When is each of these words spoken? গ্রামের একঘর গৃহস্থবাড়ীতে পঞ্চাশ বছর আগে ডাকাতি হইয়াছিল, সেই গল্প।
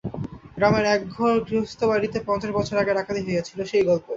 গ্রামের 0.57 0.85
একঘর 0.87 1.33
গৃহস্থবাড়ীতে 1.47 2.17
পঞ্চাশ 2.27 2.51
বছর 2.57 2.75
আগে 2.77 2.95
ডাকাতি 2.97 3.21
হইয়াছিল, 3.23 3.59
সেই 3.71 3.83
গল্প। 3.89 4.07